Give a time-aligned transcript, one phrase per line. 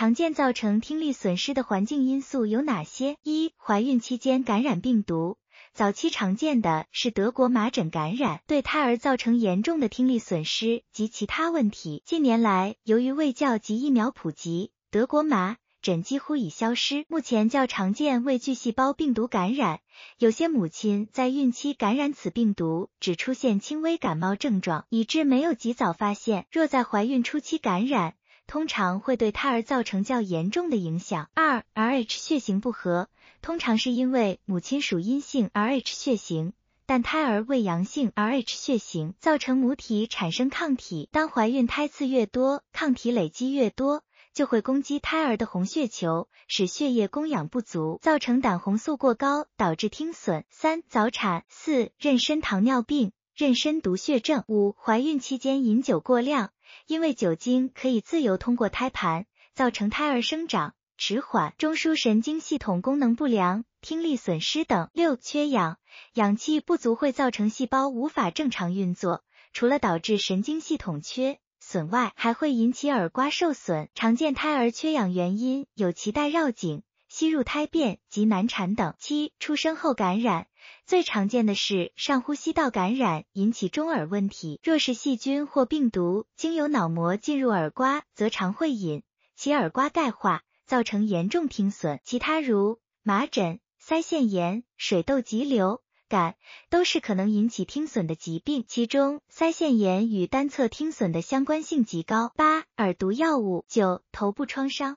[0.00, 3.18] 常见造成听力损失的环境因素有哪些？
[3.22, 5.36] 一、怀孕期间感染病毒。
[5.74, 12.02] 早期常见的是德国麻疹感染，对胎儿造成严重的听力损失及其他问题。
[12.06, 17.04] 近年来，由于卫教及疫苗普及，德国麻疹几乎已消失。
[17.08, 19.80] 目前较常见为巨细胞病毒感染，
[20.16, 26.46] 有些母亲在孕期感染此病毒，只出现轻微感冒症状，以致没有及早发现。
[26.50, 28.14] 若在怀孕初期感染，
[28.50, 31.30] 通常会对胎儿造成较严重的影响。
[31.34, 33.08] 二，Rh 血型不合，
[33.42, 36.52] 通常是因为母亲属阴性 Rh 血型，
[36.84, 41.08] 但胎儿为阳性 Rh 血型，造成母体产生抗体。
[41.12, 44.02] 当怀孕胎次越多，抗体累积越多，
[44.34, 50.44] 就会攻击胎儿的红血球，使血液供氧不足，造成胆红素过高，导致听损。
[50.50, 51.44] 三，早产。
[51.48, 54.44] 四，妊娠糖尿病、妊娠毒血症。
[54.48, 56.50] 五，怀孕期间饮酒过量。
[56.86, 64.90] 因为酒精可以自由通过胎盘，造成胎儿生长迟缓、中枢神经系统功能不良、听力损失等。
[64.92, 65.78] 六、缺氧，
[66.12, 73.88] 氧气不足会造成细胞无法正常运作，除了导致神经系统缺损外，还会引起耳刮受损。
[73.94, 78.94] 常见胎儿缺氧原因有脐带绕颈、吸入胎便及难产等。
[78.98, 80.46] 七、出生后感染。
[80.86, 89.02] 最常见的是上呼吸道感染引起中耳问题，若是细菌或病毒经由脑膜进入耳刮，则常会引
[89.36, 92.00] 起耳刮钙化，造成严重听损。
[92.04, 96.36] 其他如麻疹、腮腺炎、水痘急流感
[96.68, 102.32] 都是可能引起听损的疾病，其中腮腺炎与单侧听损的相关性极高。
[102.36, 103.64] 八、耳毒药物。
[103.68, 104.96] 九、头部创伤。